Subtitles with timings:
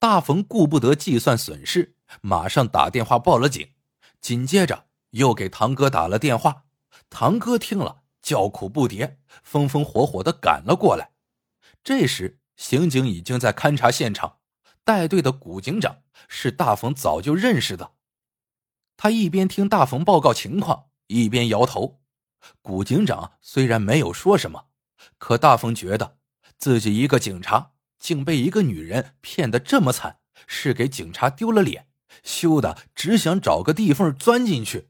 [0.00, 3.74] 大冯顾不得计算损失，马上打电话报了警，
[4.18, 6.64] 紧接着又给堂哥打了电话。
[7.10, 11.10] 堂哥听了，叫苦不迭，风风火火的赶了过来。
[11.84, 14.38] 这时，刑警已经在勘察现场，
[14.84, 15.98] 带队的古警长
[16.28, 17.92] 是大冯早就认识的。
[18.96, 22.00] 他一边听大冯报告情况，一边摇头。
[22.62, 24.68] 古警长虽然没有说什么，
[25.18, 26.16] 可大冯觉得
[26.56, 27.69] 自己一个警察
[28.00, 30.18] 竟被一个女人骗得这么惨，
[30.48, 31.86] 是给警察丢了脸，
[32.24, 34.88] 羞得只想找个地缝钻进去。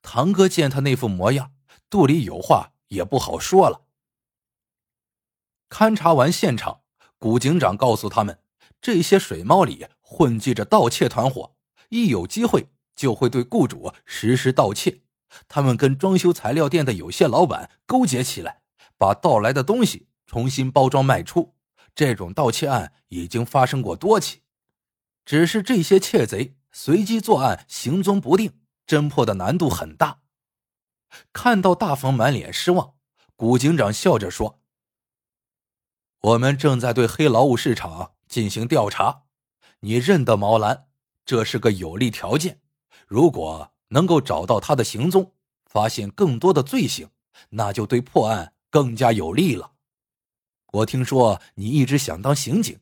[0.00, 1.52] 堂哥见他那副模样，
[1.90, 3.82] 肚里有话也不好说了。
[5.68, 6.82] 勘察完现场，
[7.18, 8.38] 古警长告诉他们，
[8.80, 11.56] 这些水猫里混迹着盗窃团伙，
[11.88, 15.02] 一有机会就会对雇主实施盗窃。
[15.48, 18.62] 他们跟装修材料店的有些老板勾结起来，
[18.96, 21.55] 把盗来的东西重新包装卖出。
[21.96, 24.42] 这种盗窃案已经发生过多起，
[25.24, 30.20] 只是这些窃贼随机作案，行踪不定，侦破的难度很大。
[31.32, 32.94] 看到大冯满脸失望，
[33.34, 34.60] 古警长笑着说
[36.22, 39.22] ：“我们正在对黑劳务市场进行调查，
[39.80, 40.86] 你认得毛兰，
[41.24, 42.60] 这是个有利条件。
[43.08, 45.32] 如果……”能够找到他的行踪，
[45.64, 47.08] 发现更多的罪行，
[47.50, 49.75] 那就对破案更加有利了。
[50.76, 52.78] 我听说你一直想当刑警，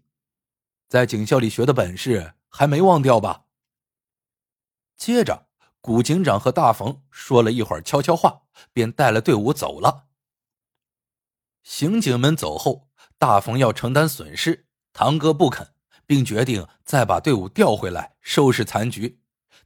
[0.88, 3.44] 在警校里学的本事还没忘掉吧？
[4.96, 5.46] 接着，
[5.80, 8.42] 古警长和大冯说了一会儿悄悄话，
[8.72, 10.06] 便带了队伍走了。
[11.62, 19.20] 刑警们走后，大冯要承担损失，堂哥不肯，并决定再把队伍调回来收拾残局。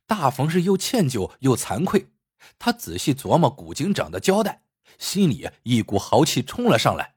[0.06, 2.10] 大冯是又歉疚又惭愧，
[2.58, 4.64] 他仔细琢磨古警长的交代，
[4.98, 7.14] 心里一股豪气冲了上来，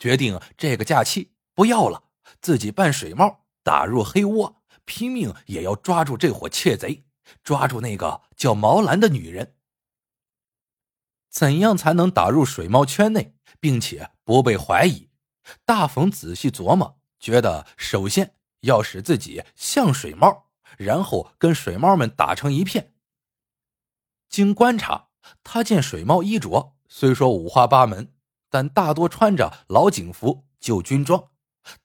[0.00, 2.02] 决定这个假期不要了，
[2.40, 7.04] 自己扮水猫打入黑窝，拼命也要抓住这伙窃贼，
[7.44, 9.54] 抓住那个叫毛兰的女人。
[11.30, 15.10] 怎样才能打入水猫圈内，并且不被怀疑？
[15.64, 20.48] 大冯仔细琢磨，觉得首先要使自己像水猫。
[20.78, 22.94] 然后跟水猫们打成一片。
[24.30, 25.08] 经观察，
[25.44, 28.14] 他见水猫衣着虽说五花八门，
[28.50, 31.30] 但大多穿着老警服、旧军装。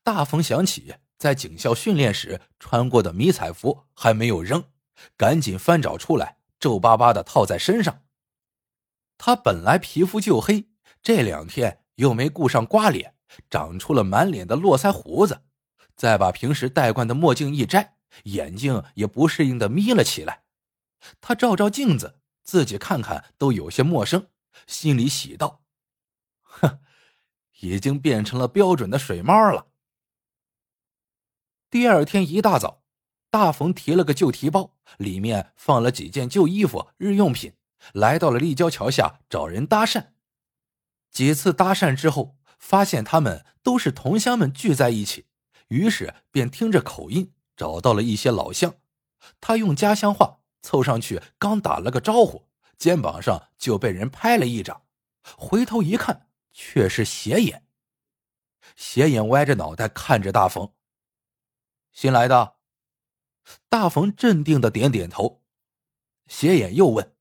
[0.04, 4.64] 大冯想起在警校训练时穿过的迷彩服还没有扔，
[5.16, 8.02] 赶紧翻找出来，皱巴巴的套在身上。
[9.18, 10.70] 他本来皮肤就黑，
[11.02, 13.16] 这两天又没顾上刮脸，
[13.50, 15.44] 长出了满脸的络腮胡子，
[15.96, 17.94] 再把平时戴惯的墨镜一摘。
[18.24, 20.44] 眼睛也不适应的眯了起来，
[21.20, 24.28] 他照照镜子，自己看看都有些陌生，
[24.68, 25.64] 心里喜道
[26.62, 26.80] ：“哼，
[27.62, 29.68] 已经变成了标准的水猫了。”
[31.70, 32.84] 第二天一大早，
[33.30, 37.54] 大冯提了个旧提包，里面放了几件旧衣服、日用品，
[37.94, 40.08] 来到了立交桥下找人搭讪。
[41.12, 45.26] 几次搭讪之后，发现他们都是同乡们聚在一起，
[45.70, 47.34] 于是便听着口音。
[47.58, 48.76] 找到了一些老乡，
[49.40, 54.82] 他用家乡话凑上去，刚打了个招呼，肩膀上就被人拍了一掌。
[55.38, 57.68] 回头一看，却是斜眼。
[58.78, 60.74] 斜眼歪着脑袋看着大冯。
[61.92, 62.56] 新来的，
[63.68, 65.44] 大冯镇定的点点头。
[66.28, 67.14] 斜眼又问：“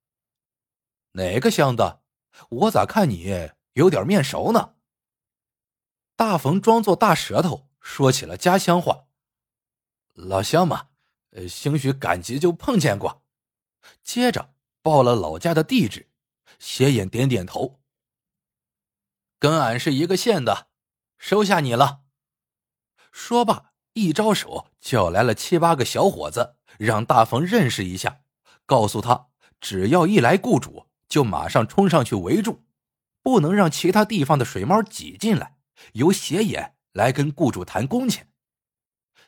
[1.12, 2.04] 哪个乡的？
[2.48, 4.76] 我咋看你有点面熟呢？”
[6.14, 9.08] 大冯装作大舌头，说起了家乡话。
[10.12, 10.90] 老乡嘛，
[11.30, 13.24] 呃，兴许赶集就碰见过。
[14.04, 16.08] 接着报了老家的地址，
[16.60, 17.80] 斜眼点点头。
[19.44, 20.68] 跟俺是一个县的，
[21.18, 22.04] 收下你了。
[23.12, 28.22] 说罢，一招手，叫来了七八个小伙子，让大冯认识一下，
[28.64, 29.26] 告诉他，
[29.60, 32.64] 只要一来雇主，就马上冲上去围住，
[33.22, 35.58] 不能让其他地方的水猫挤进来，
[35.92, 38.32] 由斜眼来跟雇主谈工钱。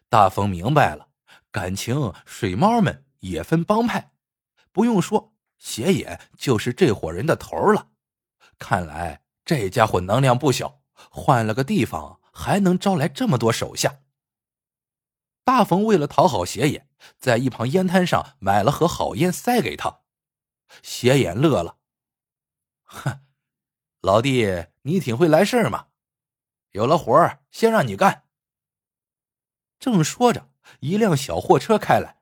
[0.09, 1.09] 大冯明白了，
[1.51, 4.13] 感情水猫们也分帮派，
[4.73, 7.89] 不用说，斜眼就是这伙人的头了。
[8.59, 14.01] 看来这家伙能量不小，换了个地方还能招来这么多手下。
[15.45, 20.01] 大冯为了讨好斜眼，在一旁烟摊上买了盒好烟塞给他。
[20.83, 21.79] 斜眼乐了，
[22.83, 23.21] 哼，
[24.01, 25.87] 老弟，你挺会来事嘛，
[26.73, 28.25] 有了活儿先让你干。
[29.79, 30.51] 正说着，
[30.81, 32.19] 一辆小货车开来，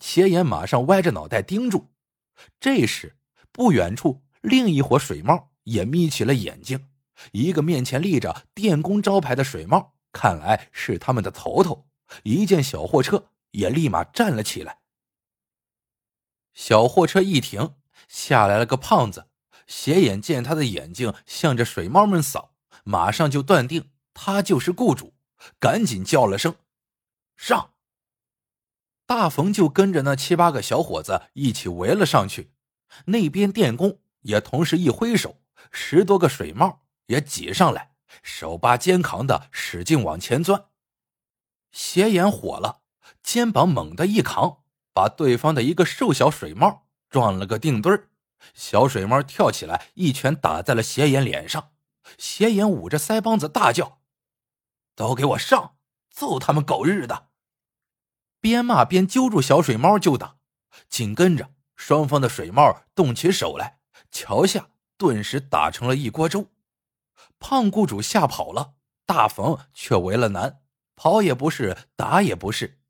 [0.00, 1.92] 斜眼马上歪着脑袋盯住。
[2.58, 3.18] 这时，
[3.52, 6.88] 不远处另一伙水猫也眯起了眼睛。
[7.32, 11.86] 一个面前立着电工招牌的水帽，看来是他们的头头，
[12.24, 14.80] 一见小货车，也立马站了起来。
[16.52, 17.74] 小货车一停，
[18.08, 19.28] 下来了个胖子。
[19.66, 22.54] 斜眼见他的眼睛向着水猫们扫，
[22.84, 25.14] 马上就断定他就是雇主，
[25.58, 26.54] 赶紧叫了声
[27.36, 27.72] “上”。
[29.06, 32.52] 大冯就跟着那七八个小伙子一起围了上去。
[33.06, 35.40] 那边电工也同时一挥手，
[35.70, 37.92] 十多个水帽也挤上来，
[38.22, 40.66] 手扒肩扛的使劲往前钻。
[41.72, 42.80] 斜眼火了，
[43.22, 48.10] 肩膀猛地一扛，把对方的一个瘦小水帽撞了个定墩儿。
[48.54, 51.72] 小水猫跳起来，一拳打在了斜眼脸上。
[52.18, 54.00] 斜眼捂着腮帮子大叫
[54.94, 55.76] ：“都给我上！
[56.10, 57.28] 揍他们狗日的！”
[58.40, 60.36] 边骂边揪住小水猫就打。
[60.88, 63.80] 紧跟着，双方的水猫动起手来，
[64.10, 66.50] 桥下顿时打成了一锅粥。
[67.38, 70.60] 胖雇主吓跑了，大冯却为了难，
[70.94, 72.80] 跑也不是，打也不是。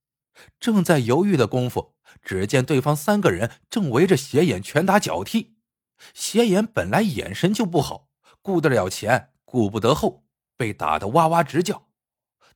[0.61, 1.95] 正在犹豫的功夫。
[2.23, 5.57] 只见对方三个人正围着斜眼拳打脚踢，
[6.15, 8.09] 斜眼本来眼神就不好，
[8.43, 10.25] 顾得了前顾不得后，
[10.57, 11.89] 被打得哇哇直叫。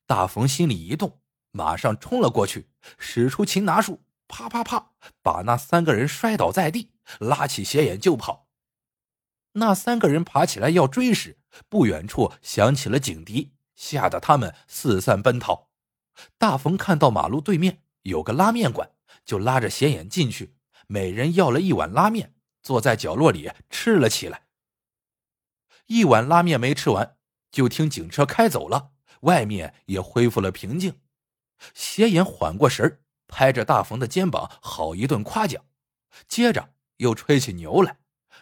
[0.06, 1.20] 大冯心里一动，
[1.52, 4.92] 马上冲了过去，使出擒拿术，啪啪啪，
[5.22, 8.48] 把那三个人摔倒在地，拉起斜眼就跑。
[9.52, 11.38] 那三个人爬起来要追时，
[11.68, 15.68] 不远处响起了警笛，吓得他们四散奔逃。
[16.38, 18.90] 大冯看到马路对面有个拉面馆。
[19.24, 20.56] 就拉着斜眼进去，
[20.88, 24.46] 每人要了一碗拉面，坐在角落里吃了起来。
[25.86, 27.16] 一碗拉面没吃完，
[27.52, 31.00] 就听警车开走了，外面也恢复了平静。
[31.74, 35.64] 斜眼缓过神拍着大冯的肩膀，好一顿夸奖，
[36.26, 37.98] 接着又吹起牛来，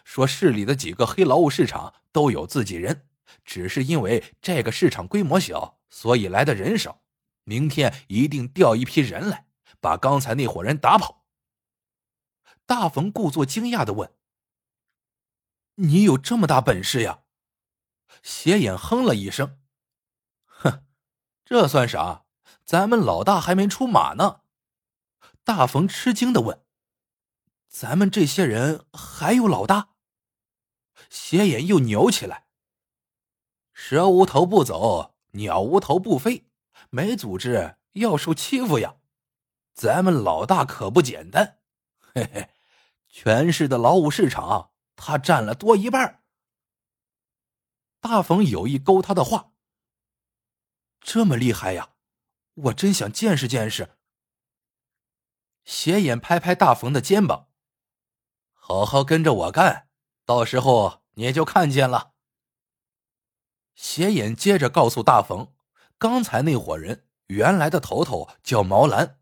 [0.09, 3.07] 说市里的几个黑劳务市场都有自己人，
[3.45, 7.03] 只是因为这个市场规模小，所以来的人少，
[7.43, 9.45] 明天一定调一批人来。
[9.79, 11.27] 把刚才那伙人打跑。
[12.65, 14.11] 大冯故作惊讶的问
[15.77, 17.19] ：“你有这么大本事呀？”
[18.23, 19.59] 斜眼哼了一声
[20.43, 20.85] ：“哼，
[21.45, 22.25] 这算啥？
[22.65, 24.41] 咱们老大还没出马呢。”
[25.45, 26.65] 大冯吃惊的问
[27.69, 29.89] ：“咱们这些人还有老大？”
[31.09, 32.45] 斜眼又扭起来
[33.73, 36.49] ：“蛇无头不走，鸟无头不飞，
[36.89, 38.95] 没组织要受欺负呀。”
[39.73, 41.59] 咱们老大可不简单，
[42.13, 42.49] 嘿嘿，
[43.07, 46.23] 全市的劳务市场他占了多一半。
[48.01, 49.53] 大冯有意勾他的话，
[50.99, 51.93] 这么厉害呀，
[52.55, 53.97] 我真想见识见识。
[55.63, 57.47] 斜眼拍拍大冯的肩膀，
[58.53, 59.88] 好好跟着我干，
[60.29, 62.11] 到时候你就看见了。
[63.73, 65.55] 斜眼接着告诉大冯，
[65.97, 69.17] 刚才那伙人原来的头头叫毛兰。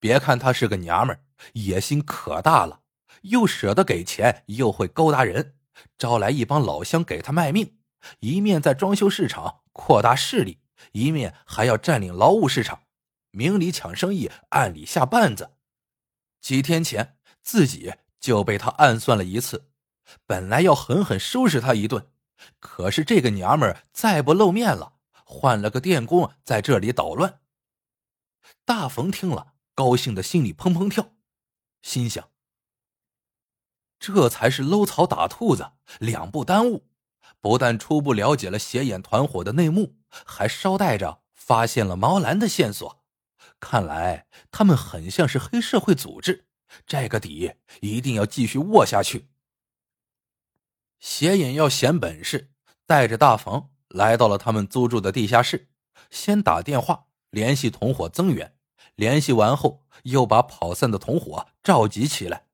[0.00, 2.80] 别看他是个娘们，野心可大了，
[3.22, 5.56] 又舍得给钱，又会勾搭人，
[5.96, 7.78] 招来一帮老乡给他卖命，
[8.18, 10.58] 一面在装修市场扩大势力，
[10.90, 12.82] 一面还要占领劳务市场，
[13.30, 15.52] 明里抢生意，暗里下绊子。
[16.40, 19.70] 几天前自己就被他暗算了一次，
[20.26, 22.10] 本来要狠狠收拾他一顿，
[22.60, 27.40] 可是这个娘们儿再不露面了，换了个电工在这里捣乱。
[28.64, 29.52] 大冯听了。
[29.76, 31.14] 高兴的心里砰砰跳，
[31.82, 32.30] 心想：
[33.98, 36.86] 这才是搂草打兔子，两不耽误。
[37.40, 43.04] 不但初步了解了斜眼团伙的内幕，还捎带着发现了毛兰的线索。
[43.58, 46.46] 看来他们很像是黑社会组织，
[46.86, 49.28] 这个底一定要继续握下去。
[51.04, 52.48] 邪眼要显本事，
[52.86, 55.68] 带着大冯来到了他们租住的地下室，
[56.08, 58.54] 先打电话联系同伙增援。
[58.94, 62.46] 联系完后，又把跑散的同伙召集起来，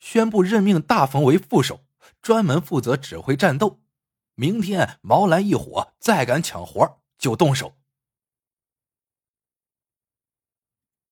[0.00, 1.80] 宣布任命大冯为副手，
[2.22, 3.80] 专门负责指挥战斗。
[4.34, 7.74] 明天毛兰一伙再敢抢活，就动手。